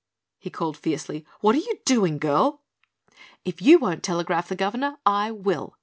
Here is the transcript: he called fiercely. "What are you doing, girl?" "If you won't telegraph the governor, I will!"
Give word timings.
he 0.39 0.49
called 0.49 0.75
fiercely. 0.77 1.27
"What 1.41 1.53
are 1.53 1.59
you 1.59 1.75
doing, 1.85 2.17
girl?" 2.17 2.63
"If 3.45 3.61
you 3.61 3.77
won't 3.77 4.01
telegraph 4.01 4.49
the 4.49 4.55
governor, 4.55 4.97
I 5.05 5.29
will!" 5.29 5.77